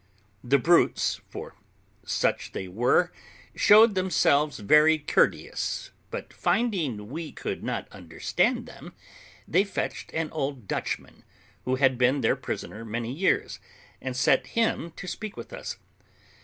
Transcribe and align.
The 0.43 0.57
brutes, 0.57 1.21
for 1.29 1.55
such 2.03 2.53
they 2.53 2.67
were, 2.67 3.11
showed 3.53 3.93
themselves 3.93 4.57
very 4.57 4.97
courteous; 4.97 5.91
but 6.09 6.33
finding 6.33 7.07
we 7.11 7.31
could 7.31 7.63
not 7.63 7.87
understand 7.91 8.65
them, 8.65 8.95
they 9.47 9.63
fetched 9.63 10.11
an 10.15 10.31
old 10.31 10.67
Dutchman, 10.67 11.23
who 11.65 11.75
had 11.75 11.99
been 11.99 12.21
their 12.21 12.35
prisoner 12.35 12.83
many 12.83 13.13
years, 13.13 13.59
and 14.01 14.17
set 14.17 14.47
him 14.57 14.89
to 14.95 15.05
speak 15.07 15.35
to 15.35 15.55
us. 15.55 15.77